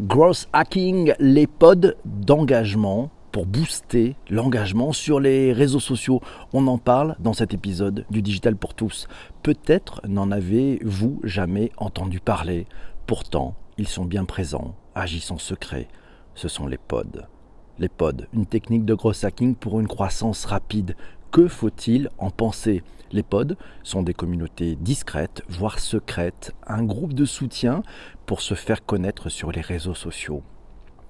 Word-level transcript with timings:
Gross 0.00 0.46
hacking, 0.52 1.12
les 1.18 1.48
pods 1.48 1.96
d'engagement 2.04 3.10
pour 3.32 3.46
booster 3.46 4.14
l'engagement 4.30 4.92
sur 4.92 5.18
les 5.18 5.52
réseaux 5.52 5.80
sociaux. 5.80 6.20
On 6.52 6.68
en 6.68 6.78
parle 6.78 7.16
dans 7.18 7.32
cet 7.32 7.52
épisode 7.52 8.04
du 8.08 8.22
Digital 8.22 8.54
pour 8.54 8.74
tous. 8.74 9.08
Peut-être 9.42 10.00
n'en 10.06 10.30
avez-vous 10.30 11.18
jamais 11.24 11.72
entendu 11.78 12.20
parler. 12.20 12.68
Pourtant, 13.08 13.56
ils 13.76 13.88
sont 13.88 14.04
bien 14.04 14.24
présents, 14.24 14.76
agissent 14.94 15.32
en 15.32 15.38
secret. 15.38 15.88
Ce 16.36 16.46
sont 16.46 16.68
les 16.68 16.78
pods. 16.78 17.26
Les 17.80 17.88
pods, 17.88 18.28
une 18.32 18.46
technique 18.46 18.84
de 18.84 18.94
gross 18.94 19.24
hacking 19.24 19.56
pour 19.56 19.80
une 19.80 19.88
croissance 19.88 20.44
rapide. 20.44 20.94
Que 21.30 21.46
faut-il 21.46 22.08
en 22.16 22.30
penser? 22.30 22.82
Les 23.12 23.22
pods 23.22 23.54
sont 23.82 24.02
des 24.02 24.14
communautés 24.14 24.76
discrètes, 24.76 25.42
voire 25.46 25.78
secrètes, 25.78 26.54
un 26.66 26.82
groupe 26.82 27.12
de 27.12 27.26
soutien 27.26 27.82
pour 28.24 28.40
se 28.40 28.54
faire 28.54 28.84
connaître 28.84 29.28
sur 29.28 29.52
les 29.52 29.60
réseaux 29.60 29.94
sociaux. 29.94 30.42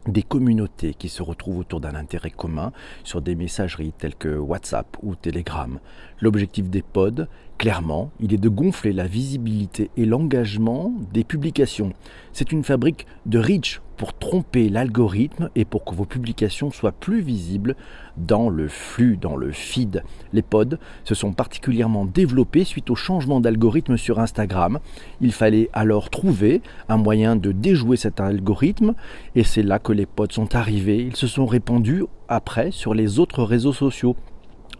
Des 0.06 0.24
communautés 0.24 0.94
qui 0.94 1.08
se 1.08 1.22
retrouvent 1.22 1.58
autour 1.58 1.80
d'un 1.80 1.94
intérêt 1.94 2.30
commun 2.30 2.72
sur 3.04 3.22
des 3.22 3.36
messageries 3.36 3.92
telles 3.92 4.16
que 4.16 4.36
WhatsApp 4.36 4.96
ou 5.02 5.14
Telegram. 5.14 5.78
L'objectif 6.20 6.68
des 6.68 6.82
pods, 6.82 7.26
clairement, 7.58 8.12
il 8.20 8.32
est 8.32 8.38
de 8.38 8.48
gonfler 8.48 8.92
la 8.92 9.06
visibilité 9.06 9.90
et 9.96 10.06
l'engagement 10.06 10.94
des 11.12 11.24
publications. 11.24 11.92
C'est 12.32 12.52
une 12.52 12.62
fabrique 12.62 13.06
de 13.26 13.38
reach 13.38 13.82
pour 13.96 14.16
tromper 14.16 14.68
l'algorithme 14.68 15.50
et 15.56 15.64
pour 15.64 15.84
que 15.84 15.92
vos 15.92 16.04
publications 16.04 16.70
soient 16.70 16.92
plus 16.92 17.20
visibles 17.20 17.74
dans 18.16 18.48
le 18.48 18.68
flux, 18.68 19.16
dans 19.16 19.34
le 19.36 19.50
feed. 19.50 20.04
Les 20.32 20.42
pods 20.42 20.78
se 21.02 21.16
sont 21.16 21.32
particulièrement 21.32 22.04
développés 22.04 22.62
suite 22.62 22.90
au 22.90 22.94
changement 22.94 23.40
d'algorithme 23.40 23.96
sur 23.96 24.20
Instagram. 24.20 24.78
Il 25.20 25.32
fallait 25.32 25.68
alors 25.72 26.10
trouver 26.10 26.62
un 26.88 26.96
moyen 26.96 27.34
de 27.34 27.50
déjouer 27.50 27.96
cet 27.96 28.20
algorithme 28.20 28.94
et 29.34 29.42
c'est 29.42 29.64
là 29.64 29.80
que 29.80 29.92
les 29.92 30.06
pods 30.06 30.30
sont 30.30 30.54
arrivés. 30.54 30.98
Ils 30.98 31.16
se 31.16 31.26
sont 31.26 31.46
répandus 31.46 32.04
après 32.28 32.70
sur 32.70 32.94
les 32.94 33.18
autres 33.18 33.42
réseaux 33.42 33.72
sociaux. 33.72 34.14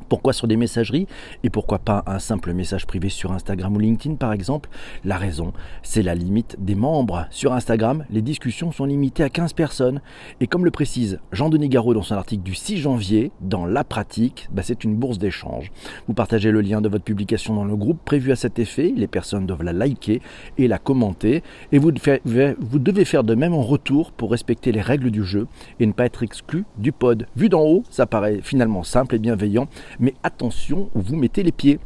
Pourquoi 0.08 0.32
sur 0.32 0.46
des 0.46 0.56
messageries 0.56 1.06
et 1.42 1.50
pourquoi 1.50 1.78
pas 1.78 2.02
un 2.06 2.18
simple 2.18 2.52
message 2.52 2.86
privé 2.86 3.08
sur 3.08 3.32
Instagram 3.32 3.74
ou 3.76 3.78
LinkedIn 3.78 4.16
par 4.16 4.32
exemple 4.32 4.68
La 5.04 5.16
raison, 5.16 5.52
c'est 5.82 6.02
la 6.02 6.14
limite 6.14 6.56
des 6.58 6.74
membres. 6.74 7.26
Sur 7.30 7.52
Instagram, 7.52 8.04
les 8.10 8.22
discussions 8.22 8.72
sont 8.72 8.84
limitées 8.84 9.22
à 9.22 9.30
15 9.30 9.52
personnes. 9.52 10.00
Et 10.40 10.46
comme 10.46 10.64
le 10.64 10.70
précise 10.70 11.20
Jean-Denis 11.32 11.68
Garot 11.68 11.94
dans 11.94 12.02
son 12.02 12.14
article 12.14 12.42
du 12.42 12.54
6 12.54 12.78
janvier, 12.78 13.32
dans 13.40 13.66
la 13.66 13.84
pratique, 13.84 14.48
bah, 14.50 14.62
c'est 14.64 14.84
une 14.84 14.96
bourse 14.96 15.18
d'échange. 15.18 15.70
Vous 16.06 16.14
partagez 16.14 16.50
le 16.50 16.60
lien 16.60 16.80
de 16.80 16.88
votre 16.88 17.04
publication 17.04 17.54
dans 17.54 17.64
le 17.64 17.76
groupe 17.76 17.98
prévu 18.04 18.32
à 18.32 18.36
cet 18.36 18.58
effet, 18.58 18.92
les 18.96 19.06
personnes 19.06 19.46
doivent 19.46 19.62
la 19.62 19.72
liker 19.72 20.20
et 20.56 20.68
la 20.68 20.78
commenter, 20.78 21.42
et 21.72 21.78
vous 21.78 21.92
devez 21.92 23.04
faire 23.04 23.24
de 23.24 23.34
même 23.34 23.54
en 23.54 23.62
retour 23.62 24.12
pour 24.12 24.30
respecter 24.30 24.72
les 24.72 24.80
règles 24.80 25.10
du 25.10 25.24
jeu 25.24 25.46
et 25.80 25.86
ne 25.86 25.92
pas 25.92 26.06
être 26.06 26.22
exclu 26.22 26.64
du 26.76 26.92
pod. 26.92 27.26
Vu 27.36 27.48
d'en 27.48 27.62
haut, 27.62 27.82
ça 27.90 28.06
paraît 28.06 28.40
finalement 28.42 28.82
simple 28.82 29.14
et 29.14 29.18
bienveillant, 29.18 29.68
mais 30.00 30.14
attention 30.22 30.90
où 30.94 31.00
vous 31.00 31.16
mettez 31.16 31.42
les 31.42 31.52
pieds. 31.52 31.78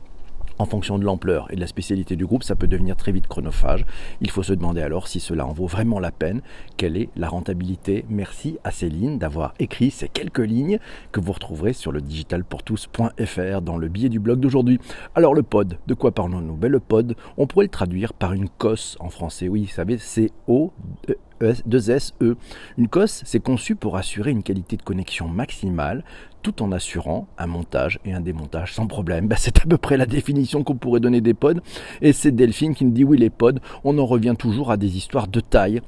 En 0.59 0.67
fonction 0.67 0.99
de 0.99 1.05
l'ampleur 1.05 1.49
et 1.51 1.57
de 1.57 1.61
la 1.61 1.67
spécialité 1.67 2.15
du 2.15 2.27
groupe, 2.27 2.45
ça 2.45 2.55
peut 2.55 2.67
devenir 2.67 2.95
très 2.95 3.11
vite 3.11 3.27
chronophage. 3.27 3.85
Il 4.21 4.31
faut 4.31 4.43
se 4.43 4.53
demander 4.53 4.83
alors 4.83 5.09
si 5.09 5.19
cela 5.19 5.47
en 5.47 5.53
vaut 5.53 5.67
vraiment 5.67 5.99
la 5.99 6.13
peine. 6.13 6.41
Quelle 6.77 6.97
est 6.97 7.09
la 7.17 7.29
rentabilité? 7.29 8.05
Merci 8.09 8.59
à 8.63 8.71
Céline 8.71 9.19
d'avoir 9.19 9.55
écrit 9.59 9.91
ces 9.91 10.09
quelques 10.09 10.39
lignes 10.39 10.79
que 11.11 11.21
vous 11.21 11.33
retrouverez 11.33 11.73
sur 11.73 11.91
le 11.91 12.01
digitalpourtous.fr 12.01 13.63
dans 13.63 13.77
le 13.77 13.89
billet 13.89 14.09
du 14.09 14.21
blog 14.21 14.41
d'aujourd'hui. 14.41 14.79
Alors 15.15 15.35
le 15.35 15.43
pod, 15.43 15.79
de 15.87 15.95
quoi 15.95 16.13
parlons-nous? 16.13 16.55
Ben, 16.55 16.71
Le 16.71 16.81
pod, 16.81 17.17
on 17.39 17.47
pourrait 17.47 17.65
le 17.65 17.71
traduire 17.71 18.13
par 18.13 18.33
une 18.33 18.49
cosse 18.49 18.97
en 19.01 19.09
français. 19.09 19.49
Oui, 19.49 19.65
vous 19.65 19.75
savez, 19.75 19.99
c'est 19.99 20.31
O 20.47 20.73
2SE. 21.43 22.13
E. 22.21 22.37
Une 22.79 22.89
COS, 22.89 23.23
c'est 23.25 23.41
conçu 23.41 23.75
pour 23.75 23.97
assurer 23.97 24.31
une 24.31 24.43
qualité 24.43 24.77
de 24.77 24.83
connexion 24.83 25.29
maximale 25.29 26.05
tout 26.43 26.63
en 26.63 26.73
assurant 26.73 27.29
un 27.39 27.47
montage 27.47 28.01
et 28.05 28.13
un 28.13 28.21
démontage 28.21 28.75
sans 28.75 28.87
problème. 28.87 29.29
Bah, 29.29 29.37
c'est 29.39 29.59
à 29.59 29.67
peu 29.67 29.79
près 29.79 29.97
la 29.97 30.07
définition 30.07 30.65
qu'on 30.65 30.75
pourrait 30.75 31.01
donner 31.01 31.21
des 31.21 31.35
pods. 31.35 31.61
Et 32.01 32.13
c'est 32.13 32.33
Delphine 32.33 32.75
qui 32.75 32.85
nous 32.85 32.91
dit 32.91 33.05
oui 33.05 33.17
les 33.17 33.31
pods, 33.31 33.61
on 33.85 33.99
en 33.99 34.07
revient 34.07 34.35
toujours 34.39 34.71
à 34.71 34.77
des 34.77 34.97
histoires 34.97 35.29
de 35.29 35.41
taille 35.41 35.81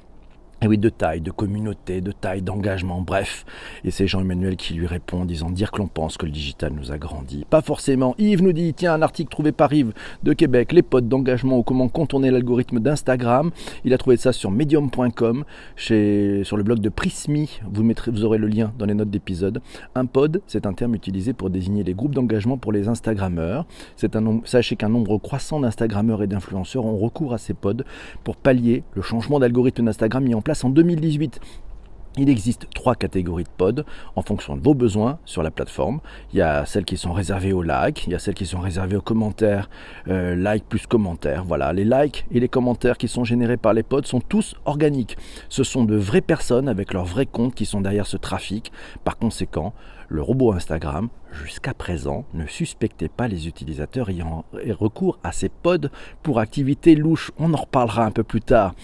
et 0.65 0.67
oui, 0.67 0.79
de 0.79 0.89
taille, 0.89 1.21
de 1.21 1.31
communauté, 1.31 2.01
de 2.01 2.11
taille, 2.11 2.41
d'engagement, 2.41 3.03
bref. 3.03 3.45
Et 3.85 3.91
c'est 3.91 4.07
Jean-Emmanuel 4.07 4.57
qui 4.57 4.73
lui 4.73 4.87
répond 4.87 5.21
en 5.21 5.25
disant 5.27 5.51
dire 5.51 5.71
que 5.71 5.79
l'on 5.79 5.89
pense 5.89 6.17
que 6.17 6.25
le 6.25 6.33
digital 6.33 6.73
nous 6.73 6.91
a 6.91 6.97
grandi. 6.97 7.45
Pas 7.51 7.61
forcément. 7.61 8.15
Yves 8.17 8.43
nous 8.43 8.55
dit 8.55 8.73
tiens, 8.73 8.95
un 8.95 9.03
article 9.03 9.31
trouvé 9.31 9.53
par 9.53 9.73
Yves 9.75 9.93
de 10.23 10.33
Québec, 10.33 10.73
les 10.73 10.81
potes 10.81 11.07
d'engagement 11.07 11.59
ou 11.59 11.63
comment 11.63 11.89
contourner 11.89 12.31
l'algorithme 12.31 12.81
d'Instagram. 12.81 13.51
Il 13.85 13.93
a 13.93 13.99
trouvé 13.99 14.17
ça 14.17 14.33
sur 14.33 14.51
medium.com, 14.51 15.45
sur 15.77 16.57
le 16.57 16.63
blog 16.63 16.79
de 16.79 16.89
Prismi. 16.89 17.61
Vous, 17.71 18.25
aurez 18.25 18.39
le 18.39 18.47
lien 18.47 18.73
dans 18.79 18.87
les 18.87 18.95
notes 18.95 19.11
d'épisode. 19.11 19.61
Un 19.95 20.07
pod, 20.07 20.41
c'est 20.47 20.65
un 20.65 20.73
terme 20.73 20.95
utilisé 20.95 21.35
pour 21.35 21.51
désigner 21.51 21.85
les 21.85 21.93
groupes 21.93 22.15
d'engagement 22.15 22.57
pour 22.57 22.73
les 22.73 22.89
Instagrammeurs. 22.89 23.67
Sachez 24.45 24.77
qu'un 24.77 24.89
nombre 24.89 25.19
croissant 25.19 25.61
d'Instagrammeurs 25.61 26.23
et 26.23 26.27
d'influenceurs 26.27 26.87
ont 26.87 26.97
recours 26.97 27.35
à 27.35 27.39
ces 27.39 27.53
pods 27.53 27.85
pour 28.23 28.37
pallier 28.37 28.83
le 28.95 29.03
changement 29.03 29.39
d'algorithme 29.39 29.85
d'Instagram 29.85 30.25
mis 30.25 30.35
en 30.35 30.41
place 30.41 30.54
en 30.63 30.71
2018. 30.71 31.41
Il 32.17 32.29
existe 32.29 32.69
trois 32.73 32.95
catégories 32.95 33.43
de 33.43 33.49
pods 33.49 33.83
en 34.15 34.23
fonction 34.23 34.57
de 34.57 34.63
vos 34.63 34.75
besoins 34.75 35.19
sur 35.25 35.43
la 35.43 35.51
plateforme. 35.51 35.99
Il 36.33 36.39
y 36.39 36.43
a 36.43 36.65
celles 36.65 36.85
qui 36.85 36.97
sont 36.97 37.13
réservées 37.13 37.53
aux 37.53 37.65
likes, 37.65 38.05
il 38.07 38.13
y 38.13 38.15
a 38.15 38.21
celles 38.21 38.35
qui 38.35 38.47
sont 38.47 38.61
réservées 38.61 38.95
aux 38.95 39.03
commentaires, 39.03 39.69
euh, 40.07 40.37
like 40.37 40.65
plus 40.69 40.87
commentaires. 40.87 41.45
Voilà, 41.45 41.73
les 41.73 41.85
likes 41.85 42.25
et 42.31 42.39
les 42.39 42.49
commentaires 42.49 42.99
qui 42.99 43.09
sont 43.09 43.25
générés 43.25 43.57
par 43.57 43.73
les 43.73 43.83
pods 43.83 44.05
sont 44.05 44.21
tous 44.21 44.55
organiques. 44.65 45.17
Ce 45.49 45.65
sont 45.65 45.85
de 45.85 45.97
vraies 45.97 46.21
personnes 46.21 46.69
avec 46.69 46.93
leurs 46.93 47.05
vrais 47.05 47.27
comptes 47.27 47.57
qui 47.57 47.67
sont 47.67 47.81
derrière 47.81 48.07
ce 48.07 48.17
trafic. 48.17 48.71
Par 49.03 49.19
conséquent, 49.19 49.75
le 50.09 50.23
robot 50.23 50.53
Instagram, 50.53 51.09
jusqu'à 51.33 51.75
présent, 51.75 52.27
ne 52.33 52.47
suspectait 52.47 53.09
pas 53.09 53.27
les 53.27 53.49
utilisateurs 53.49 54.09
ayant 54.11 54.45
recours 54.79 55.19
à 55.25 55.33
ces 55.33 55.49
pods 55.49 55.89
pour 56.23 56.39
activités 56.39 56.95
louches. 56.95 57.33
On 57.39 57.53
en 57.55 57.57
reparlera 57.57 58.05
un 58.05 58.13
peu 58.13 58.23
plus 58.23 58.43
tard. 58.43 58.75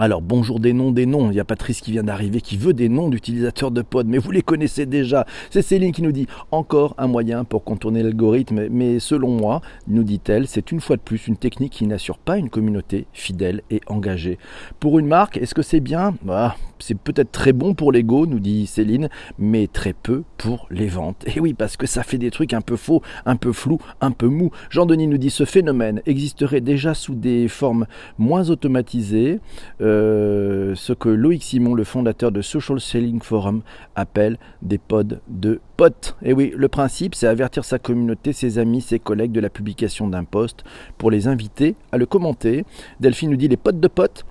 Alors 0.00 0.22
bonjour 0.22 0.60
des 0.60 0.72
noms, 0.72 0.92
des 0.92 1.06
noms. 1.06 1.32
Il 1.32 1.36
y 1.36 1.40
a 1.40 1.44
Patrice 1.44 1.80
qui 1.80 1.90
vient 1.90 2.04
d'arriver 2.04 2.40
qui 2.40 2.56
veut 2.56 2.72
des 2.72 2.88
noms 2.88 3.08
d'utilisateurs 3.08 3.72
de 3.72 3.82
pod, 3.82 4.06
mais 4.06 4.18
vous 4.18 4.30
les 4.30 4.42
connaissez 4.42 4.86
déjà. 4.86 5.26
C'est 5.50 5.60
Céline 5.60 5.90
qui 5.90 6.02
nous 6.02 6.12
dit 6.12 6.28
encore 6.52 6.94
un 6.98 7.08
moyen 7.08 7.42
pour 7.42 7.64
contourner 7.64 8.04
l'algorithme, 8.04 8.68
mais 8.70 9.00
selon 9.00 9.30
moi, 9.30 9.60
nous 9.88 10.04
dit-elle, 10.04 10.46
c'est 10.46 10.70
une 10.70 10.80
fois 10.80 10.94
de 10.94 11.00
plus 11.00 11.26
une 11.26 11.36
technique 11.36 11.72
qui 11.72 11.86
n'assure 11.88 12.18
pas 12.18 12.38
une 12.38 12.48
communauté 12.48 13.08
fidèle 13.12 13.62
et 13.70 13.80
engagée. 13.88 14.38
Pour 14.78 15.00
une 15.00 15.08
marque, 15.08 15.36
est-ce 15.36 15.52
que 15.52 15.62
c'est 15.62 15.80
bien? 15.80 16.14
Bah, 16.22 16.54
C'est 16.78 16.96
peut-être 16.96 17.32
très 17.32 17.52
bon 17.52 17.74
pour 17.74 17.90
l'ego, 17.90 18.24
nous 18.26 18.38
dit 18.38 18.68
Céline, 18.68 19.08
mais 19.36 19.66
très 19.66 19.94
peu 19.94 20.22
pour 20.36 20.68
les 20.70 20.86
ventes. 20.86 21.24
Et 21.34 21.40
oui, 21.40 21.54
parce 21.54 21.76
que 21.76 21.88
ça 21.88 22.04
fait 22.04 22.18
des 22.18 22.30
trucs 22.30 22.52
un 22.52 22.60
peu 22.60 22.76
faux, 22.76 23.02
un 23.26 23.34
peu 23.34 23.52
flous, 23.52 23.80
un 24.00 24.12
peu 24.12 24.28
mous. 24.28 24.52
Jean-Denis 24.70 25.08
nous 25.08 25.18
dit 25.18 25.30
ce 25.30 25.44
phénomène 25.44 26.02
existerait 26.06 26.60
déjà 26.60 26.94
sous 26.94 27.16
des 27.16 27.48
formes 27.48 27.86
moins 28.16 28.48
automatisées. 28.48 29.40
Euh, 29.80 29.87
ce 29.88 30.92
que 30.92 31.08
Loïc 31.08 31.42
Simon, 31.42 31.74
le 31.74 31.84
fondateur 31.84 32.32
de 32.32 32.42
Social 32.42 32.80
Selling 32.80 33.20
Forum, 33.20 33.62
appelle 33.96 34.38
des 34.62 34.78
pods 34.78 35.20
de 35.28 35.60
potes. 35.76 36.16
Et 36.22 36.32
oui, 36.32 36.52
le 36.56 36.68
principe, 36.68 37.14
c'est 37.14 37.26
avertir 37.26 37.64
sa 37.64 37.78
communauté, 37.78 38.32
ses 38.32 38.58
amis, 38.58 38.80
ses 38.80 38.98
collègues 38.98 39.32
de 39.32 39.40
la 39.40 39.50
publication 39.50 40.08
d'un 40.08 40.24
post 40.24 40.64
pour 40.98 41.10
les 41.10 41.28
inviter 41.28 41.74
à 41.92 41.98
le 41.98 42.06
commenter. 42.06 42.64
Delphine 43.00 43.30
nous 43.30 43.36
dit 43.36 43.48
les 43.48 43.56
potes 43.56 43.80
de 43.80 43.88
potes 43.88 44.24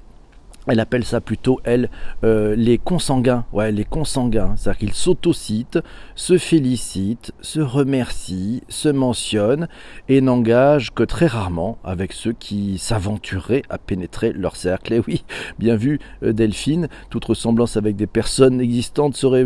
elle 0.68 0.80
appelle 0.80 1.06
ça 1.06 1.22
plutôt, 1.22 1.60
elle, 1.64 1.90
euh, 2.24 2.56
les 2.56 2.78
consanguins. 2.78 3.46
Ouais, 3.54 3.72
les 3.72 3.86
consanguins. 3.86 4.54
C'est-à-dire 4.56 4.80
qu'ils 4.80 4.94
s'autocitent, 4.94 5.80
se 6.16 6.38
félicitent, 6.38 7.32
se 7.42 7.60
remercient, 7.60 8.62
se 8.68 8.90
mentionnent 8.90 9.68
et 10.10 10.22
n'engagent 10.22 10.94
que 10.94 11.04
très 11.04 11.28
rarement 11.28 11.78
avec 11.84 12.14
ceux 12.14 12.34
qui 12.34 12.78
s'aventureraient 12.78 13.64
à 13.70 13.78
pénétrer 13.78 14.34
leur 14.34 14.56
cercle. 14.56 14.94
Et 14.94 15.02
oui, 15.08 15.24
bien 15.60 15.76
vu, 15.76 16.00
euh, 16.24 16.34
Delphine, 16.34 16.90
toute 17.10 17.26
ressemblance 17.26 17.78
avec 17.78 17.96
des 17.96 18.08
personnes 18.08 18.62
existantes 18.62 19.16
serait 19.16 19.46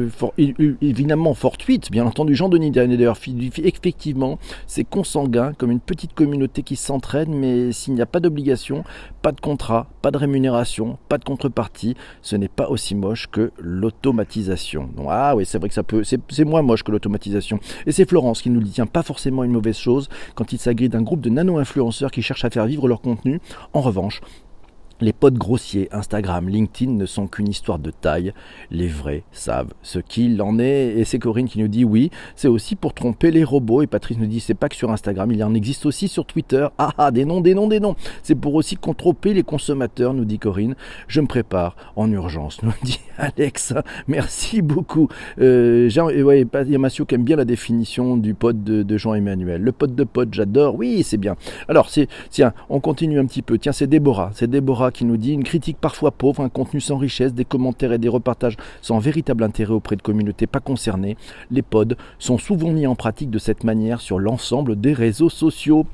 évidemment 0.82 1.34
fortuite. 1.34 1.92
Bien 1.92 2.06
entendu, 2.06 2.36
Jean-Denis 2.36 2.72
d'ailleurs, 2.72 3.18
effectivement, 3.64 4.40
c'est 4.68 4.84
consanguin, 4.84 5.54
comme 5.58 5.72
une 5.72 5.80
petite 5.80 6.14
communauté 6.14 6.64
qui 6.64 6.76
s'entraîne, 6.76 7.34
mais 7.34 7.72
s'il 7.72 7.94
n'y 7.94 8.02
a 8.02 8.06
pas 8.06 8.20
d'obligation, 8.20 8.84
pas 9.22 9.32
de 9.32 9.40
contrat, 9.40 9.88
pas 10.02 10.12
de 10.12 10.18
rémunération, 10.18 10.98
pas 11.12 11.18
de 11.18 11.26
contrepartie, 11.26 11.98
ce 12.22 12.38
n'est 12.38 12.48
pas 12.48 12.70
aussi 12.70 12.96
moche 12.96 13.28
que 13.30 13.52
l'automatisation. 13.60 14.90
Ah 15.10 15.36
oui, 15.36 15.46
c'est 15.46 15.58
vrai 15.58 15.68
que 15.68 15.76
ça 15.76 15.84
peut, 15.84 16.04
c'est 16.06 16.46
moins 16.46 16.62
moche 16.62 16.84
que 16.84 16.92
l'automatisation. 16.92 17.60
Et 17.86 17.92
c'est 17.92 18.08
Florence 18.08 18.42
qui 18.42 18.50
nous 18.50 18.62
dit, 18.62 18.72
tiens, 18.72 18.86
pas 18.86 19.04
forcément 19.04 19.44
une 19.44 19.52
mauvaise 19.52 19.76
chose 19.76 20.08
quand 20.36 20.54
il 20.54 20.58
s'agit 20.58 20.88
d'un 20.88 21.02
groupe 21.02 21.20
de 21.20 21.30
nano-influenceurs 21.30 22.12
qui 22.12 22.22
cherchent 22.22 22.46
à 22.46 22.50
faire 22.50 22.66
vivre 22.66 22.88
leur 22.88 23.02
contenu. 23.02 23.42
En 23.74 23.82
revanche, 23.82 24.22
Les 25.02 25.14
pods 25.14 25.32
grossiers, 25.32 25.90
Instagram, 25.92 26.48
LinkedIn 26.48 26.92
ne 26.92 27.06
sont 27.08 27.28
qu'une 27.28 27.48
histoire 27.48 27.80
de 27.80 27.90
taille. 27.90 28.34
Les 28.70 28.88
vrais 28.88 29.24
savent 29.32 29.74
ce 29.82 29.98
qu'il 29.98 30.42
en 30.44 30.60
est. 30.60 30.94
Et 30.98 31.06
c'est 31.06 31.18
Corinne 31.18 31.48
qui 31.48 31.60
nous 31.60 31.68
dit 31.68 31.84
oui, 31.84 32.12
c'est 32.36 32.48
aussi 32.48 32.76
pour 32.76 32.94
tromper 32.94 33.32
les 33.32 33.44
robots. 33.44 33.82
Et 33.82 33.88
Patrice 33.88 34.20
nous 34.20 34.28
dit 34.28 34.40
c'est 34.40 34.54
pas 34.54 34.70
que 34.70 34.76
sur 34.76 34.92
Instagram, 34.92 35.32
il 35.32 35.44
en 35.44 35.56
existe 35.56 35.88
aussi 35.88 36.08
sur 36.08 36.26
Twitter. 36.26 36.68
Ah 36.78 36.92
ah, 37.00 37.10
des 37.10 37.26
noms, 37.26 37.42
des 37.42 37.56
noms, 37.56 37.68
des 37.68 37.80
noms. 37.80 37.96
C'est 38.22 38.36
pour 38.36 38.54
aussi 38.54 38.78
tromper 38.78 39.34
les 39.34 39.44
consommateurs, 39.44 40.14
nous 40.14 40.26
dit 40.26 40.38
Corinne. 40.38 40.76
Je 41.08 41.20
me 41.22 41.28
prépare 41.28 41.76
en 41.96 42.12
urgence, 42.12 42.62
nous 42.62 42.74
dit 42.84 43.00
Alex. 43.18 43.74
Merci 44.08 44.62
beaucoup. 44.62 45.08
Euh, 45.40 45.90
et 45.90 46.24
ouais, 46.24 46.42
il 46.42 46.72
y 46.72 46.76
a 46.76 46.90
qui 46.90 47.16
aime 47.16 47.24
bien 47.24 47.38
la 47.38 47.46
définition 47.46 48.18
du 48.18 48.34
pod 48.34 48.64
de, 48.64 48.98
Jean-Emmanuel. 48.98 49.62
Le 49.62 49.72
pod 49.72 49.96
de 49.96 50.04
pod, 50.04 50.32
j'adore. 50.32 50.76
Oui, 50.76 51.04
c'est 51.04 51.18
bien. 51.18 51.36
Alors, 51.68 51.90
c'est, 51.90 52.08
tiens, 52.30 52.54
on 52.70 52.80
continue 52.80 53.20
un 53.20 53.26
petit 53.26 53.42
peu. 53.42 53.58
Tiens, 53.58 53.72
c'est 53.72 53.88
Déborah. 53.88 54.32
C'est 54.34 54.50
Déborah 54.50 54.91
qui 54.92 55.06
nous 55.06 55.18
dit 55.18 55.34
une 55.34 55.44
critique 55.44 55.78
parfois 55.80 56.12
pauvre, 56.12 56.44
un 56.44 56.50
contenu 56.50 56.80
sans 56.80 56.98
richesse, 56.98 57.34
des 57.34 57.46
commentaires 57.46 57.94
et 57.94 57.98
des 57.98 58.10
repartages 58.10 58.58
sans 58.82 59.00
véritable 59.00 59.44
intérêt 59.44 59.74
auprès 59.74 59.96
de 59.96 60.02
communautés 60.02 60.48
pas 60.48 60.60
concernées. 60.60 61.18
Les 61.50 61.62
pods 61.62 61.96
sont 62.20 62.38
souvent 62.38 62.72
mis 62.72 62.88
en 62.88 62.96
pratique 62.96 63.30
de 63.30 63.40
cette 63.40 63.64
manière 63.64 64.02
sur 64.02 64.20
l'ensemble 64.20 64.80
des 64.80 64.94
réseaux 64.94 65.30
sociaux. 65.30 65.86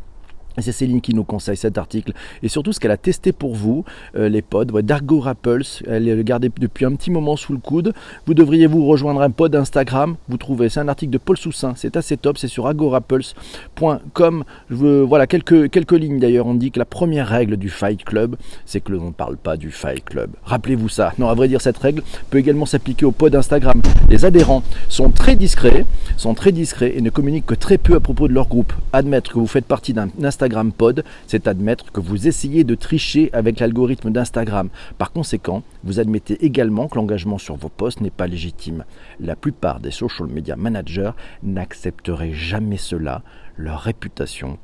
C'est 0.59 0.71
Céline 0.71 1.01
qui 1.01 1.13
nous 1.13 1.24
conseille 1.24 1.57
cet 1.57 1.77
article 1.77 2.13
et 2.42 2.48
surtout 2.48 2.74
ce 2.74 2.80
qu'elle 2.80 2.92
a 2.92 2.98
testé 2.98 3.31
pour 3.31 3.56
vous, 3.56 3.86
euh, 4.15 4.30
les 4.30 4.42
pods. 4.42 4.81
Dargo 4.81 5.19
Rapples, 5.19 5.63
elle 5.88 6.06
le 6.06 6.24
gardé 6.24 6.50
depuis 6.59 6.86
un 6.86 6.95
petit 6.95 7.12
moment 7.12 7.36
sous 7.36 7.54
le 7.54 7.59
coude. 7.59 7.94
Vous 8.25 8.33
devriez 8.33 8.68
vous 8.68 8.86
rejoindre 8.86 9.21
un 9.21 9.30
pod 9.30 9.56
Instagram. 9.56 10.15
Vous 10.30 10.38
trouvez, 10.38 10.69
c'est 10.69 10.80
un 10.80 10.88
article 10.88 11.12
de 11.12 11.18
Paul 11.18 11.38
Soussin, 11.38 11.74
c'est 11.75 11.95
assez 11.95 12.18
top, 12.18 12.38
c'est 12.38 12.48
sur 12.48 12.68
agorapples.com. 12.68 14.44
Voilà, 14.69 15.27
quelques, 15.27 15.92
lignes 15.92 16.19
d'ailleurs. 16.19 16.48
On 16.48 16.56
dit 16.56 16.71
que 16.71 16.80
la 16.80 16.86
première 16.86 17.27
règle 17.27 17.57
du 17.57 17.69
Fight 17.69 18.03
Club, 18.03 18.36
c'est 18.65 18.81
que 18.81 18.92
l'on 18.92 19.07
ne 19.07 19.12
parle 19.12 19.38
pas 19.38 19.57
du 19.57 19.71
Fight 19.71 20.03
Club. 20.03 20.31
Rappelez-vous 20.44 20.89
ça. 20.89 21.13
Non, 21.19 21.30
à 21.30 21.36
vrai 21.36 21.48
dire, 21.48 21.62
cette 21.62 21.77
règle 21.77 22.01
peut 22.30 22.38
également 22.38 22.65
s'appliquer 22.65 23.06
au 23.06 23.12
pod 23.12 23.36
Instagram. 23.36 23.81
Les 24.10 24.25
adhérents 24.25 24.63
sont 24.89 25.10
très 25.10 25.36
discrets, 25.36 25.86
sont 26.18 26.33
très 26.33 26.51
discrets 26.51 26.94
et 26.95 27.01
ne 27.01 27.10
communiquent 27.10 27.45
que 27.45 27.56
très 27.56 27.77
peu 27.77 27.95
à 27.95 28.00
propos 28.00 28.27
de 28.27 28.33
leur 28.33 28.48
groupe. 28.48 28.74
Admettre 28.94 29.31
que 29.33 29.39
vous 29.39 29.48
faites 29.48 29.65
partie 29.65 29.94
d'un 29.94 30.10
Instagram 30.48 30.72
Pod, 30.72 31.04
c'est 31.28 31.50
admettre 31.50 31.92
que 31.92 32.00
vous 32.00 32.26
essayez 32.26 32.64
de 32.64 32.74
tricher 32.74 33.30
avec 33.34 33.60
l'algorithme 33.60 34.12
d'Instagram. 34.12 34.70
Par 34.98 35.12
conséquent, 35.12 35.62
vous 35.84 36.00
admettez 36.00 36.46
également 36.46 36.88
que 36.88 36.96
l'engagement 36.96 37.38
sur 37.38 37.58
vos 37.58 37.68
posts 37.68 38.00
n'est 38.00 38.12
pas 38.12 38.28
légitime. 38.28 38.86
La 39.20 39.36
plupart 39.36 39.82
des 39.82 39.92
social 39.92 40.30
media 40.30 40.56
managers 40.56 41.12
n'accepteraient 41.44 42.32
jamais 42.32 42.78
cela. 42.78 43.24
Leur 43.58 43.82
réputation 43.82 44.58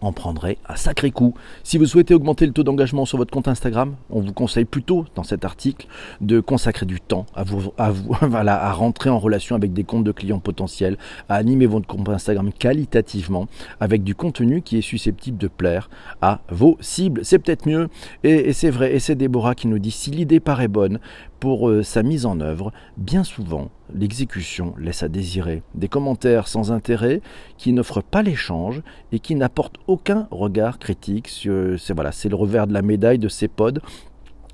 en 0.00 0.12
prendrait 0.12 0.58
un 0.68 0.76
sacré 0.76 1.10
coup. 1.10 1.34
Si 1.62 1.78
vous 1.78 1.86
souhaitez 1.86 2.14
augmenter 2.14 2.46
le 2.46 2.52
taux 2.52 2.62
d'engagement 2.62 3.04
sur 3.04 3.18
votre 3.18 3.30
compte 3.30 3.48
Instagram, 3.48 3.94
on 4.10 4.20
vous 4.20 4.32
conseille 4.32 4.64
plutôt 4.64 5.04
dans 5.14 5.22
cet 5.22 5.44
article 5.44 5.86
de 6.20 6.40
consacrer 6.40 6.86
du 6.86 7.00
temps 7.00 7.26
à, 7.34 7.44
vous, 7.44 7.72
à, 7.78 7.90
vous, 7.90 8.14
voilà, 8.22 8.62
à 8.62 8.72
rentrer 8.72 9.10
en 9.10 9.18
relation 9.18 9.56
avec 9.56 9.72
des 9.72 9.84
comptes 9.84 10.04
de 10.04 10.12
clients 10.12 10.38
potentiels, 10.38 10.98
à 11.28 11.36
animer 11.36 11.66
votre 11.66 11.86
compte 11.86 12.08
Instagram 12.08 12.52
qualitativement 12.52 13.48
avec 13.80 14.04
du 14.04 14.14
contenu 14.14 14.62
qui 14.62 14.78
est 14.78 14.82
susceptible 14.82 15.38
de 15.38 15.48
plaire 15.48 15.90
à 16.20 16.40
vos 16.50 16.76
cibles. 16.80 17.24
C'est 17.24 17.38
peut-être 17.38 17.66
mieux 17.66 17.88
et, 18.24 18.48
et 18.48 18.52
c'est 18.52 18.70
vrai, 18.70 18.94
et 18.94 18.98
c'est 18.98 19.14
Déborah 19.14 19.54
qui 19.54 19.68
nous 19.68 19.78
dit 19.78 19.90
si 19.90 20.10
l'idée 20.10 20.40
paraît 20.40 20.68
bonne, 20.68 21.00
pour 21.40 21.68
euh, 21.68 21.82
sa 21.82 22.02
mise 22.02 22.26
en 22.26 22.40
œuvre, 22.40 22.72
bien 22.96 23.24
souvent, 23.24 23.70
l'exécution 23.94 24.74
laisse 24.78 25.02
à 25.02 25.08
désirer. 25.08 25.62
Des 25.74 25.88
commentaires 25.88 26.48
sans 26.48 26.72
intérêt 26.72 27.20
qui 27.58 27.72
n'offrent 27.72 28.02
pas 28.02 28.22
l'échange 28.22 28.82
et 29.12 29.18
qui 29.18 29.34
n'apportent 29.34 29.78
aucun 29.86 30.28
regard 30.30 30.78
critique. 30.78 31.28
C'est 31.28 31.94
voilà, 31.94 32.10
le 32.24 32.34
revers 32.34 32.66
de 32.66 32.72
la 32.72 32.82
médaille 32.82 33.18
de 33.18 33.28
ces 33.28 33.48
pods 33.48 33.80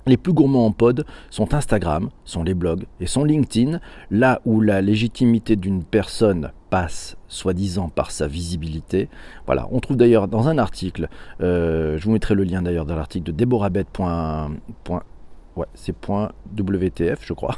les 0.07 0.17
plus 0.17 0.33
gourmands 0.33 0.67
en 0.67 0.73
pod 0.73 1.05
sont 1.31 1.55
Instagram, 1.55 2.11
sont 2.25 2.43
les 2.43 2.55
blogs 2.55 2.87
et 3.01 3.07
sont 3.07 3.25
LinkedIn, 3.25 3.79
là 4.11 4.41
où 4.45 4.61
la 4.61 4.81
légitimité 4.81 5.57
d'une 5.57 5.85
personne 5.85 6.51
passe 6.71 7.17
soi-disant 7.29 7.89
par 7.89 8.11
sa 8.11 8.27
visibilité. 8.27 9.09
Voilà, 9.47 9.69
on 9.71 9.81
trouve 9.81 9.97
d'ailleurs 9.97 10.27
dans 10.27 10.49
un 10.49 10.59
article, 10.59 11.09
euh, 11.41 11.99
je 11.99 12.05
vous 12.05 12.13
mettrai 12.13 12.35
le 12.35 12.45
lien 12.45 12.63
d'ailleurs 12.63 12.87
dans 12.87 12.97
l'article 12.97 13.27
de 13.27 13.33
deborahbet.com 13.33 14.59
Ouais, 15.55 15.67
c'est 15.75 15.95
.wtf, 16.59 17.19
je 17.27 17.33
crois. 17.35 17.57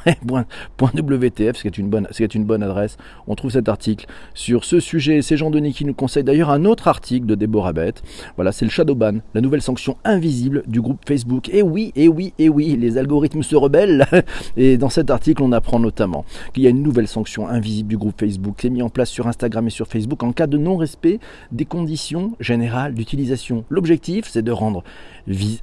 .wtf, 0.80 1.56
ce 1.56 1.62
qui 1.62 1.68
est 1.68 1.78
une 1.78 2.44
bonne, 2.44 2.62
adresse. 2.62 2.96
On 3.28 3.36
trouve 3.36 3.52
cet 3.52 3.68
article 3.68 4.06
sur 4.34 4.64
ce 4.64 4.80
sujet. 4.80 5.22
C'est 5.22 5.36
Jean 5.36 5.50
Denis 5.50 5.72
qui 5.72 5.84
nous 5.84 5.94
conseille 5.94 6.24
d'ailleurs 6.24 6.50
un 6.50 6.64
autre 6.64 6.88
article 6.88 7.26
de 7.26 7.36
Déborah 7.36 7.72
Bett. 7.72 8.02
Voilà, 8.34 8.50
c'est 8.50 8.64
le 8.64 8.70
Shadowban, 8.70 9.18
la 9.34 9.40
nouvelle 9.40 9.62
sanction 9.62 9.96
invisible 10.04 10.64
du 10.66 10.80
groupe 10.80 11.00
Facebook. 11.06 11.48
Et 11.50 11.62
oui, 11.62 11.92
et 11.94 12.08
oui, 12.08 12.32
et 12.40 12.48
oui, 12.48 12.76
les 12.76 12.98
algorithmes 12.98 13.44
se 13.44 13.54
rebellent. 13.54 14.06
Et 14.56 14.76
dans 14.76 14.88
cet 14.88 15.10
article, 15.10 15.42
on 15.42 15.52
apprend 15.52 15.78
notamment 15.78 16.24
qu'il 16.52 16.62
y 16.62 16.66
a 16.66 16.70
une 16.70 16.82
nouvelle 16.82 17.08
sanction 17.08 17.48
invisible 17.48 17.88
du 17.88 17.96
groupe 17.96 18.18
Facebook 18.18 18.56
qui 18.56 18.66
est 18.66 18.70
mise 18.70 18.82
en 18.82 18.88
place 18.88 19.10
sur 19.10 19.26
Instagram 19.26 19.66
et 19.66 19.70
sur 19.70 19.86
Facebook 19.86 20.22
en 20.22 20.32
cas 20.32 20.46
de 20.46 20.58
non-respect 20.58 21.20
des 21.52 21.64
conditions 21.64 22.32
générales 22.40 22.94
d'utilisation. 22.94 23.64
L'objectif, 23.68 24.26
c'est 24.28 24.42
de 24.42 24.52
rendre 24.52 24.82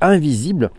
invisible 0.01 0.71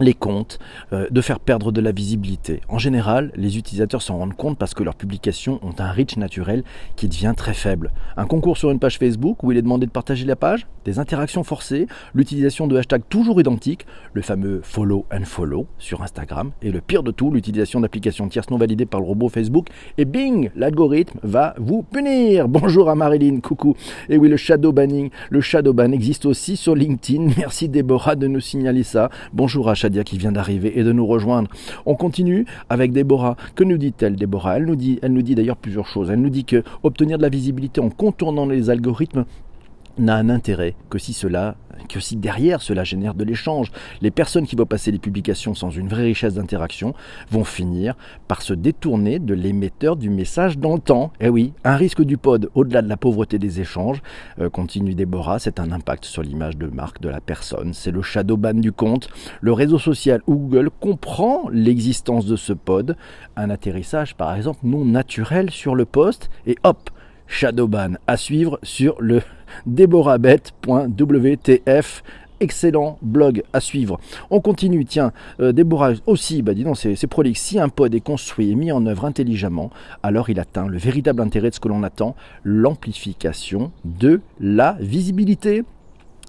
les 0.00 0.14
comptes, 0.14 0.58
euh, 0.92 1.06
de 1.10 1.20
faire 1.20 1.40
perdre 1.40 1.72
de 1.72 1.80
la 1.80 1.92
visibilité. 1.92 2.60
En 2.68 2.78
général, 2.78 3.32
les 3.36 3.58
utilisateurs 3.58 4.02
s'en 4.02 4.18
rendent 4.18 4.36
compte 4.36 4.58
parce 4.58 4.74
que 4.74 4.82
leurs 4.82 4.94
publications 4.94 5.58
ont 5.62 5.74
un 5.78 5.90
reach 5.90 6.16
naturel 6.16 6.64
qui 6.96 7.08
devient 7.08 7.34
très 7.36 7.54
faible. 7.54 7.92
Un 8.16 8.26
concours 8.26 8.56
sur 8.56 8.70
une 8.70 8.78
page 8.78 8.98
Facebook 8.98 9.42
où 9.42 9.52
il 9.52 9.58
est 9.58 9.62
demandé 9.62 9.86
de 9.86 9.90
partager 9.90 10.24
la 10.24 10.36
page, 10.36 10.66
des 10.84 10.98
interactions 10.98 11.44
forcées, 11.44 11.86
l'utilisation 12.14 12.66
de 12.66 12.76
hashtags 12.76 13.02
toujours 13.08 13.40
identiques, 13.40 13.86
le 14.12 14.22
fameux 14.22 14.60
follow 14.62 15.06
and 15.12 15.24
follow 15.24 15.66
sur 15.78 16.02
Instagram, 16.02 16.52
et 16.62 16.70
le 16.70 16.80
pire 16.80 17.02
de 17.02 17.10
tout, 17.10 17.30
l'utilisation 17.30 17.80
d'applications 17.80 18.28
tierces 18.28 18.50
non 18.50 18.58
validées 18.58 18.86
par 18.86 19.00
le 19.00 19.06
robot 19.06 19.28
Facebook, 19.28 19.68
et 19.98 20.04
bing, 20.04 20.50
l'algorithme 20.56 21.18
va 21.22 21.54
vous 21.58 21.82
punir. 21.82 22.48
Bonjour 22.48 22.88
à 22.88 22.94
Marilyn, 22.94 23.40
coucou. 23.40 23.74
Et 24.08 24.16
oui, 24.16 24.28
le 24.28 24.36
shadow 24.36 24.72
banning, 24.72 25.10
le 25.30 25.40
shadow 25.40 25.72
ban 25.72 25.92
existe 25.92 26.26
aussi 26.26 26.56
sur 26.56 26.74
LinkedIn. 26.74 27.32
Merci 27.36 27.68
Déborah 27.68 28.16
de 28.16 28.26
nous 28.26 28.40
signaler 28.40 28.82
ça. 28.82 29.10
Bonjour 29.32 29.68
à 29.68 29.74
qui 30.04 30.18
vient 30.18 30.32
d'arriver 30.32 30.78
et 30.78 30.84
de 30.84 30.92
nous 30.92 31.06
rejoindre. 31.06 31.50
On 31.86 31.94
continue 31.94 32.46
avec 32.68 32.92
Déborah. 32.92 33.36
Que 33.54 33.64
nous 33.64 33.78
dit-elle, 33.78 34.16
Déborah? 34.16 34.56
Elle 34.56 34.66
nous 34.66 34.76
dit, 34.76 34.98
elle 35.02 35.12
nous 35.12 35.22
dit 35.22 35.34
d'ailleurs 35.34 35.56
plusieurs 35.56 35.86
choses. 35.86 36.10
Elle 36.10 36.20
nous 36.20 36.30
dit 36.30 36.44
que 36.44 36.62
obtenir 36.82 37.18
de 37.18 37.22
la 37.22 37.28
visibilité 37.28 37.80
en 37.80 37.90
contournant 37.90 38.46
les 38.46 38.70
algorithmes 38.70 39.24
n'a 39.98 40.14
un 40.16 40.28
intérêt 40.28 40.74
que 40.90 40.98
si 40.98 41.12
cela 41.12 41.56
que 41.88 42.00
si 42.00 42.16
derrière 42.16 42.60
cela 42.62 42.84
génère 42.84 43.14
de 43.14 43.24
l'échange. 43.24 43.70
Les 44.00 44.10
personnes 44.10 44.46
qui 44.46 44.56
vont 44.56 44.66
passer 44.66 44.90
les 44.90 44.98
publications 44.98 45.54
sans 45.54 45.70
une 45.70 45.88
vraie 45.88 46.04
richesse 46.04 46.34
d'interaction 46.34 46.94
vont 47.30 47.44
finir 47.44 47.94
par 48.26 48.42
se 48.42 48.54
détourner 48.54 49.18
de 49.18 49.34
l'émetteur 49.34 49.96
du 49.96 50.10
message 50.10 50.58
dans 50.58 50.74
le 50.74 50.80
temps. 50.80 51.12
Eh 51.20 51.28
oui, 51.28 51.52
un 51.64 51.76
risque 51.76 52.02
du 52.02 52.16
pod 52.16 52.50
au-delà 52.54 52.82
de 52.82 52.88
la 52.88 52.96
pauvreté 52.96 53.38
des 53.38 53.60
échanges, 53.60 54.02
euh, 54.40 54.50
continue 54.50 54.94
Déborah, 54.94 55.38
c'est 55.38 55.60
un 55.60 55.70
impact 55.70 56.04
sur 56.04 56.22
l'image 56.22 56.56
de 56.56 56.66
marque 56.66 57.00
de 57.00 57.08
la 57.08 57.20
personne. 57.20 57.74
C'est 57.74 57.90
le 57.90 58.02
shadow 58.02 58.36
ban 58.36 58.54
du 58.54 58.72
compte. 58.72 59.08
Le 59.40 59.52
réseau 59.52 59.78
social 59.78 60.20
Google 60.26 60.70
comprend 60.80 61.48
l'existence 61.52 62.26
de 62.26 62.36
ce 62.36 62.52
pod, 62.52 62.96
un 63.36 63.50
atterrissage 63.50 64.14
par 64.14 64.34
exemple 64.34 64.60
non 64.64 64.84
naturel 64.84 65.50
sur 65.50 65.74
le 65.74 65.84
poste 65.84 66.30
et 66.46 66.56
hop, 66.64 66.90
Shadowban 67.28 67.94
à 68.06 68.16
suivre 68.16 68.58
sur 68.62 68.96
le 69.00 69.22
deborahbet.wtf 69.66 72.02
excellent 72.40 72.98
blog 73.02 73.42
à 73.52 73.60
suivre. 73.60 73.98
On 74.30 74.40
continue, 74.40 74.84
tiens, 74.84 75.12
euh, 75.40 75.52
aussi, 76.06 76.42
bah 76.42 76.54
dis 76.54 76.64
donc, 76.64 76.76
c'est 76.76 77.06
prolixe. 77.06 77.40
Si 77.40 77.58
un 77.58 77.68
pod 77.68 77.94
est 77.94 78.00
construit 78.00 78.50
et 78.50 78.54
mis 78.54 78.72
en 78.72 78.86
œuvre 78.86 79.04
intelligemment, 79.04 79.70
alors 80.02 80.30
il 80.30 80.40
atteint 80.40 80.66
le 80.66 80.78
véritable 80.78 81.20
intérêt 81.20 81.50
de 81.50 81.54
ce 81.54 81.60
que 81.60 81.68
l'on 81.68 81.82
attend, 81.82 82.14
l'amplification 82.44 83.72
de 83.84 84.20
la 84.40 84.76
visibilité. 84.80 85.64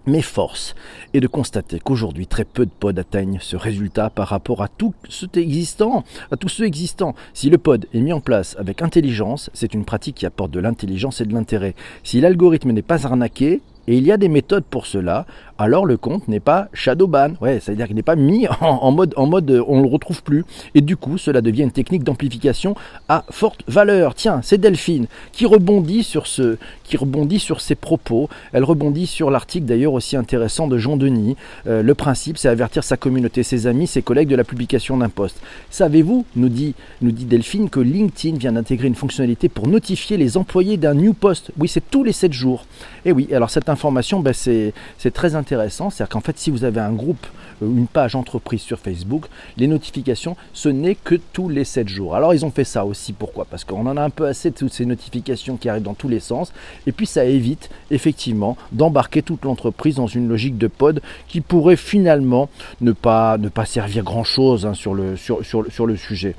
Mes 0.05 0.21
forces 0.21 0.75
est 1.13 1.19
de 1.19 1.27
constater 1.27 1.79
qu'aujourd'hui 1.79 2.25
très 2.25 2.45
peu 2.45 2.65
de 2.65 2.71
pods 2.71 2.97
atteignent 2.97 3.39
ce 3.41 3.55
résultat 3.55 4.09
par 4.09 4.29
rapport 4.29 4.63
à 4.63 4.67
tout 4.67 4.93
ce 5.09 5.25
existant, 5.35 6.03
à 6.31 6.37
tous 6.37 6.47
ceux 6.49 6.65
existants. 6.65 7.15
Si 7.33 7.49
le 7.49 7.57
pod 7.57 7.85
est 7.93 7.99
mis 7.99 8.13
en 8.13 8.21
place 8.21 8.55
avec 8.57 8.81
intelligence, 8.81 9.49
c'est 9.53 9.73
une 9.73 9.85
pratique 9.85 10.15
qui 10.15 10.25
apporte 10.25 10.51
de 10.51 10.59
l'intelligence 10.59 11.21
et 11.21 11.25
de 11.25 11.33
l'intérêt. 11.33 11.75
Si 12.03 12.21
l'algorithme 12.21 12.71
n'est 12.71 12.81
pas 12.81 13.05
arnaqué, 13.05 13.61
et 13.87 13.97
il 13.97 14.05
y 14.05 14.11
a 14.11 14.17
des 14.17 14.29
méthodes 14.29 14.65
pour 14.65 14.85
cela, 14.85 15.25
alors 15.59 15.85
le 15.85 15.97
compte 15.97 16.27
n'est 16.29 16.39
pas 16.39 16.69
shadowban. 16.73 17.33
Ouais, 17.41 17.59
c'est-à-dire 17.59 17.87
qu'il 17.87 17.95
n'est 17.97 18.01
pas 18.01 18.15
mis 18.15 18.47
en, 18.61 18.91
mode, 18.91 19.13
en 19.17 19.27
mode 19.27 19.63
on 19.67 19.77
ne 19.77 19.83
le 19.83 19.89
retrouve 19.89 20.23
plus. 20.23 20.45
Et 20.73 20.81
du 20.81 20.95
coup, 20.95 21.17
cela 21.17 21.41
devient 21.41 21.63
une 21.63 21.71
technique 21.71 22.05
d'amplification 22.05 22.75
à 23.09 23.25
forte 23.29 23.63
valeur. 23.67 24.15
Tiens, 24.15 24.39
c'est 24.41 24.57
Delphine 24.57 25.07
qui 25.33 25.45
rebondit 25.45 26.03
sur 26.03 26.27
ce, 26.27 26.57
qui 26.85 26.95
rebondit 26.95 27.39
sur 27.39 27.59
ses 27.59 27.75
propos. 27.75 28.29
Elle 28.53 28.63
rebondit 28.63 29.05
sur 29.05 29.29
l'article 29.29 29.65
d'ailleurs 29.65 29.93
aussi 29.93 30.15
intéressant 30.15 30.67
de 30.67 30.77
Jean 30.77 30.95
Denis. 30.95 31.35
Euh, 31.67 31.83
le 31.83 31.93
principe, 31.93 32.37
c'est 32.37 32.47
avertir 32.47 32.85
sa 32.85 32.95
communauté, 32.95 33.43
ses 33.43 33.67
amis, 33.67 33.87
ses 33.87 34.01
collègues 34.01 34.29
de 34.29 34.37
la 34.37 34.45
publication 34.45 34.97
d'un 34.97 35.09
post. 35.09 35.41
Savez-vous, 35.69 36.25
nous 36.37 36.49
dit, 36.49 36.75
Delphine, 37.01 37.69
que 37.69 37.81
LinkedIn 37.81 38.37
vient 38.37 38.53
d'intégrer 38.53 38.87
une 38.87 38.95
fonctionnalité 38.95 39.49
pour 39.49 39.67
notifier 39.67 40.15
les 40.15 40.37
employés 40.37 40.77
d'un 40.77 40.93
new 40.93 41.13
post? 41.13 41.51
Oui, 41.57 41.67
c'est 41.67 41.83
tous 41.89 42.05
les 42.05 42.13
7 42.13 42.31
jours. 42.31 42.65
Et 43.03 43.11
oui, 43.11 43.27
alors 43.33 43.49
cette 43.49 43.67
information, 43.67 44.21
ben, 44.21 44.33
c'est 44.33 44.73
très 45.13 45.35
intéressant 45.35 45.48
intéressant, 45.49 45.89
c'est 45.89 46.07
qu'en 46.07 46.21
fait, 46.21 46.37
si 46.37 46.51
vous 46.51 46.63
avez 46.63 46.79
un 46.79 46.93
groupe 46.93 47.25
une 47.61 47.87
page 47.87 48.15
entreprise 48.15 48.61
sur 48.61 48.79
Facebook, 48.79 49.25
les 49.57 49.67
notifications, 49.67 50.37
ce 50.53 50.69
n'est 50.69 50.95
que 50.95 51.15
tous 51.15 51.49
les 51.49 51.63
7 51.65 51.89
jours. 51.89 52.15
Alors 52.15 52.33
ils 52.33 52.45
ont 52.45 52.51
fait 52.51 52.63
ça 52.63 52.85
aussi, 52.85 53.13
pourquoi? 53.13 53.45
Parce 53.45 53.65
qu'on 53.65 53.85
en 53.85 53.97
a 53.97 54.01
un 54.01 54.11
peu 54.11 54.27
assez 54.27 54.51
de 54.51 54.55
toutes 54.55 54.71
ces 54.71 54.85
notifications 54.85 55.57
qui 55.57 55.67
arrivent 55.67 55.83
dans 55.83 55.95
tous 55.95 56.07
les 56.07 56.19
sens, 56.19 56.53
et 56.87 56.91
puis 56.91 57.05
ça 57.05 57.25
évite 57.25 57.69
effectivement 57.91 58.55
d'embarquer 58.71 59.23
toute 59.23 59.43
l'entreprise 59.43 59.95
dans 59.95 60.07
une 60.07 60.29
logique 60.29 60.57
de 60.57 60.67
pod 60.67 61.01
qui 61.27 61.41
pourrait 61.41 61.75
finalement 61.75 62.47
ne 62.79 62.91
pas, 62.91 63.37
servir 63.65 64.03
grand-chose 64.03 64.65
hein, 64.65 64.73
sur 64.75 64.93
le 64.93 65.97
sujet. 65.97 66.35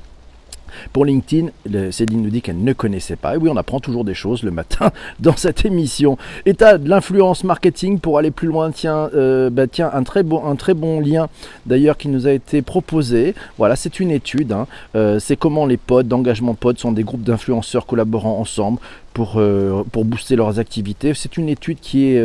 Pour 0.93 1.05
LinkedIn, 1.05 1.49
Céline 1.91 2.21
nous 2.21 2.29
dit 2.29 2.41
qu'elle 2.41 2.63
ne 2.63 2.73
connaissait 2.73 3.15
pas. 3.15 3.35
Et 3.35 3.37
oui, 3.37 3.49
on 3.51 3.57
apprend 3.57 3.79
toujours 3.79 4.05
des 4.05 4.13
choses 4.13 4.43
le 4.43 4.51
matin 4.51 4.91
dans 5.19 5.35
cette 5.35 5.65
émission. 5.65 6.17
État 6.45 6.77
de 6.77 6.89
l'influence 6.89 7.43
marketing 7.43 7.99
pour 7.99 8.17
aller 8.17 8.31
plus 8.31 8.47
loin. 8.47 8.71
Tiens, 8.71 9.09
euh, 9.15 9.49
bah 9.49 9.67
tiens 9.67 9.89
un, 9.93 10.03
très 10.03 10.23
bon, 10.23 10.45
un 10.45 10.55
très 10.55 10.73
bon 10.73 10.99
lien 10.99 11.27
d'ailleurs 11.65 11.97
qui 11.97 12.07
nous 12.07 12.27
a 12.27 12.31
été 12.31 12.61
proposé. 12.61 13.35
Voilà, 13.57 13.75
c'est 13.75 13.99
une 13.99 14.11
étude. 14.11 14.51
Hein. 14.51 14.67
Euh, 14.95 15.19
c'est 15.19 15.35
comment 15.35 15.65
les 15.65 15.77
pods 15.77 16.03
d'engagement 16.03 16.53
pods 16.53 16.77
sont 16.77 16.91
des 16.91 17.03
groupes 17.03 17.23
d'influenceurs 17.23 17.85
collaborant 17.85 18.39
ensemble 18.39 18.79
pour, 19.13 19.33
euh, 19.37 19.83
booster 19.93 20.35
leurs 20.35 20.59
activités. 20.59 21.13
C'est 21.13 21.37
une 21.37 21.49
étude 21.49 21.79
qui 21.79 22.17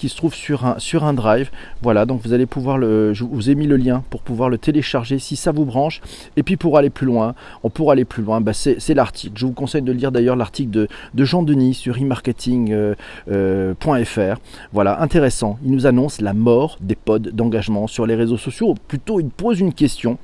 se 0.00 0.16
trouve 0.16 0.34
sur 0.34 0.64
un, 0.64 0.78
sur 0.78 1.04
un 1.04 1.12
drive. 1.12 1.50
Voilà, 1.82 2.06
donc 2.06 2.22
vous 2.24 2.32
allez 2.32 2.46
pouvoir 2.46 2.78
le. 2.78 3.12
Je 3.14 3.24
vous 3.24 3.50
ai 3.50 3.54
mis 3.54 3.66
le 3.66 3.76
lien 3.76 4.02
pour 4.10 4.22
pouvoir 4.22 4.48
le 4.48 4.58
télécharger 4.58 5.18
si 5.18 5.36
ça 5.36 5.52
vous 5.52 5.64
branche. 5.64 6.00
Et 6.36 6.42
puis 6.42 6.56
pour 6.56 6.78
aller 6.78 6.90
plus 6.90 7.06
loin, 7.06 7.34
on 7.62 7.70
pourra 7.70 7.89
aller 7.90 8.04
plus 8.04 8.22
loin, 8.22 8.40
bah 8.40 8.52
c'est 8.52 8.94
l'article. 8.94 9.34
Je 9.36 9.46
vous 9.46 9.52
conseille 9.52 9.82
de 9.82 9.92
lire 9.92 10.12
d'ailleurs 10.12 10.36
l'article 10.36 10.70
de, 10.70 11.24
Jean 11.24 11.42
Denis 11.42 11.74
sur 11.74 11.96
e-marketing.fr. 11.96 12.96
Euh, 13.30 13.74
voilà, 14.72 15.00
intéressant. 15.00 15.58
Il 15.64 15.72
nous 15.72 15.86
annonce 15.86 16.20
la 16.20 16.34
mort 16.34 16.78
des 16.80 16.96
pods 16.96 17.18
d'engagement 17.18 17.86
sur 17.86 18.06
les 18.06 18.14
réseaux 18.14 18.38
sociaux. 18.38 18.74
Plutôt, 18.88 19.20
il 19.20 19.28
pose 19.28 19.60
une 19.60 19.72
question 19.72 20.18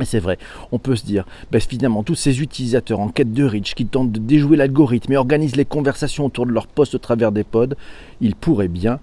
et 0.00 0.04
c'est 0.04 0.18
vrai, 0.18 0.36
on 0.72 0.78
peut 0.78 0.94
se 0.94 1.06
dire, 1.06 1.24
ben 1.50 1.60
finalement, 1.60 2.02
tous 2.02 2.14
ces 2.14 2.42
utilisateurs 2.42 3.00
en 3.00 3.08
quête 3.08 3.32
de 3.32 3.44
reach 3.44 3.74
qui 3.74 3.86
tentent 3.86 4.12
de 4.12 4.18
déjouer 4.18 4.58
l'algorithme 4.58 5.12
et 5.12 5.16
organisent 5.16 5.56
les 5.56 5.64
conversations 5.64 6.26
autour 6.26 6.44
de 6.44 6.52
leur 6.52 6.66
poste 6.66 6.94
au 6.94 6.98
travers 6.98 7.32
des 7.32 7.44
pods, 7.44 7.74
ils 8.20 8.34
pourraient 8.34 8.68
bien 8.68 9.00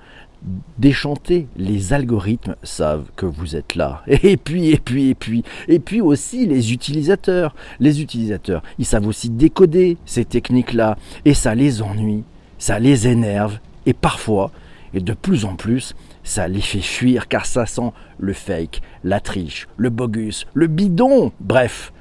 déchanter. 0.78 1.48
Les 1.56 1.94
algorithmes 1.94 2.56
savent 2.64 3.10
que 3.16 3.26
vous 3.26 3.56
êtes 3.56 3.76
là. 3.76 4.04
Et 4.08 4.38
puis, 4.38 4.70
et 4.70 4.78
puis, 4.78 5.10
et 5.10 5.16
puis, 5.16 5.44
et 5.68 5.80
puis 5.80 6.02
aussi 6.02 6.46
les 6.46 6.74
utilisateurs. 6.74 7.56
Les 7.80 8.02
utilisateurs, 8.02 8.64
ils 8.80 8.86
savent 8.86 9.08
aussi 9.08 9.30
décoder 9.30 9.98
ces 10.06 10.26
techniques-là. 10.26 10.98
Et 11.26 11.34
ça 11.34 11.56
les 11.56 11.82
ennuie, 11.82 12.24
ça 12.58 12.80
les 12.80 13.08
énerve. 13.08 13.60
Et 13.86 13.94
parfois, 13.94 14.52
et 14.94 15.02
de 15.02 15.14
plus 15.14 15.46
en 15.46 15.56
plus, 15.56 15.96
ça 16.24 16.48
les 16.48 16.62
fait 16.62 16.82
fuir 16.82 17.28
car 17.28 17.46
ça 17.46 17.66
sent 17.66 17.92
le 18.20 18.34
fake, 18.34 18.82
la 19.04 19.20
triche, 19.20 19.68
le 19.78 19.90
bogus, 19.90 20.46
le 20.54 20.68
bidon. 20.68 21.32
Bref, 21.40 21.92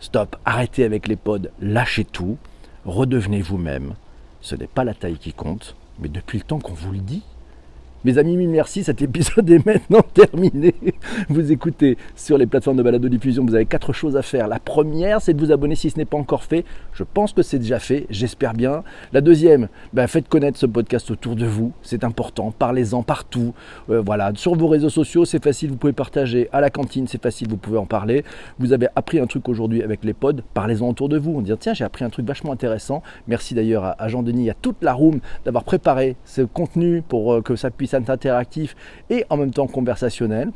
stop, 0.00 0.36
arrêtez 0.44 0.84
avec 0.84 1.08
les 1.08 1.16
pods, 1.16 1.48
lâchez 1.60 2.04
tout, 2.04 2.36
redevenez 2.84 3.40
vous-même. 3.40 3.94
Ce 4.40 4.54
n'est 4.54 4.66
pas 4.66 4.84
la 4.84 4.94
taille 4.94 5.18
qui 5.18 5.32
compte, 5.32 5.76
mais 6.00 6.08
depuis 6.08 6.38
le 6.38 6.44
temps 6.44 6.58
qu'on 6.58 6.72
vous 6.72 6.92
le 6.92 6.98
dit, 6.98 7.22
mes 8.02 8.16
amis, 8.16 8.36
mille 8.36 8.48
merci. 8.48 8.82
Cet 8.82 9.02
épisode 9.02 9.50
est 9.50 9.64
maintenant 9.66 10.00
terminé. 10.14 10.74
Vous 11.28 11.52
écoutez 11.52 11.98
sur 12.16 12.38
les 12.38 12.46
plateformes 12.46 12.78
de 12.78 12.82
balado 12.82 13.10
diffusion. 13.10 13.44
Vous 13.44 13.54
avez 13.54 13.66
quatre 13.66 13.92
choses 13.92 14.16
à 14.16 14.22
faire. 14.22 14.48
La 14.48 14.58
première, 14.58 15.20
c'est 15.20 15.34
de 15.34 15.40
vous 15.44 15.52
abonner 15.52 15.74
si 15.74 15.90
ce 15.90 15.98
n'est 15.98 16.06
pas 16.06 16.16
encore 16.16 16.44
fait. 16.44 16.64
Je 16.94 17.04
pense 17.04 17.34
que 17.34 17.42
c'est 17.42 17.58
déjà 17.58 17.78
fait. 17.78 18.06
J'espère 18.08 18.54
bien. 18.54 18.84
La 19.12 19.20
deuxième, 19.20 19.68
ben, 19.92 20.06
faites 20.06 20.28
connaître 20.28 20.58
ce 20.58 20.64
podcast 20.64 21.10
autour 21.10 21.36
de 21.36 21.44
vous. 21.44 21.72
C'est 21.82 22.02
important. 22.02 22.52
Parlez-en 22.58 23.02
partout. 23.02 23.52
Euh, 23.90 24.00
voilà. 24.00 24.32
Sur 24.34 24.54
vos 24.54 24.68
réseaux 24.68 24.88
sociaux, 24.88 25.26
c'est 25.26 25.42
facile. 25.44 25.68
Vous 25.68 25.76
pouvez 25.76 25.92
partager. 25.92 26.48
À 26.52 26.62
la 26.62 26.70
cantine, 26.70 27.06
c'est 27.06 27.22
facile. 27.22 27.48
Vous 27.50 27.58
pouvez 27.58 27.78
en 27.78 27.86
parler. 27.86 28.24
Vous 28.58 28.72
avez 28.72 28.88
appris 28.96 29.18
un 29.18 29.26
truc 29.26 29.46
aujourd'hui 29.46 29.82
avec 29.82 30.04
les 30.04 30.14
pods. 30.14 30.40
Parlez-en 30.54 30.88
autour 30.88 31.10
de 31.10 31.18
vous. 31.18 31.34
On 31.36 31.42
dit 31.42 31.52
tiens, 31.60 31.74
j'ai 31.74 31.84
appris 31.84 32.06
un 32.06 32.10
truc 32.10 32.26
vachement 32.26 32.52
intéressant. 32.52 33.02
Merci 33.28 33.54
d'ailleurs 33.54 33.94
à 33.98 34.08
Jean-Denis, 34.08 34.48
à 34.48 34.54
toute 34.54 34.82
la 34.82 34.94
room 34.94 35.20
d'avoir 35.44 35.64
préparé 35.64 36.16
ce 36.24 36.40
contenu 36.40 37.02
pour 37.06 37.34
euh, 37.34 37.42
que 37.42 37.56
ça 37.56 37.70
puisse 37.70 37.89
interactif 37.96 38.76
et 39.08 39.24
en 39.30 39.36
même 39.36 39.52
temps 39.52 39.66
conversationnel. 39.66 40.50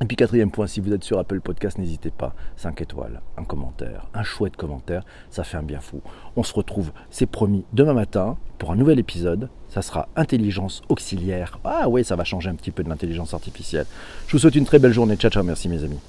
Et 0.00 0.06
puis 0.06 0.16
quatrième 0.16 0.50
point, 0.50 0.66
si 0.66 0.80
vous 0.80 0.92
êtes 0.92 1.04
sur 1.04 1.18
Apple 1.18 1.40
Podcast, 1.40 1.78
n'hésitez 1.78 2.10
pas, 2.10 2.34
5 2.56 2.80
étoiles, 2.82 3.20
un 3.38 3.44
commentaire, 3.44 4.08
un 4.12 4.24
chouette 4.24 4.56
commentaire, 4.56 5.04
ça 5.30 5.44
fait 5.44 5.56
un 5.56 5.62
bien 5.62 5.80
fou. 5.80 6.02
On 6.36 6.42
se 6.42 6.52
retrouve, 6.52 6.90
c'est 7.10 7.26
promis, 7.26 7.64
demain 7.72 7.94
matin 7.94 8.36
pour 8.58 8.72
un 8.72 8.76
nouvel 8.76 8.98
épisode. 8.98 9.48
Ça 9.68 9.82
sera 9.82 10.08
intelligence 10.16 10.82
auxiliaire. 10.88 11.60
Ah 11.64 11.88
oui, 11.88 12.04
ça 12.04 12.16
va 12.16 12.24
changer 12.24 12.50
un 12.50 12.54
petit 12.54 12.72
peu 12.72 12.82
de 12.82 12.88
l'intelligence 12.88 13.34
artificielle. 13.34 13.86
Je 14.26 14.32
vous 14.32 14.38
souhaite 14.38 14.56
une 14.56 14.66
très 14.66 14.80
belle 14.80 14.92
journée. 14.92 15.16
Ciao, 15.16 15.30
ciao, 15.30 15.44
merci 15.44 15.68
mes 15.68 15.84
amis. 15.84 16.04